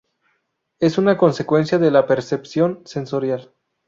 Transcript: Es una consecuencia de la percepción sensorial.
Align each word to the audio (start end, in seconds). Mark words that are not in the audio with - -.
Es 0.79 0.97
una 0.97 1.15
consecuencia 1.15 1.77
de 1.77 1.91
la 1.91 2.07
percepción 2.07 2.81
sensorial. 2.85 3.53